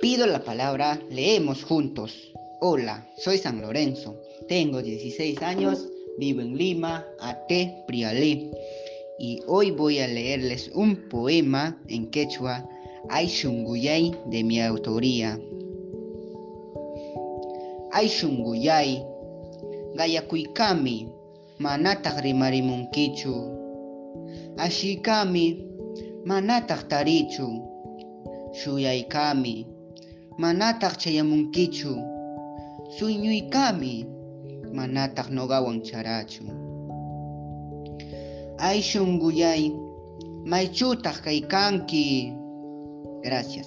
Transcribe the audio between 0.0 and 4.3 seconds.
pido la palabra, leemos juntos. Hola, soy San Lorenzo,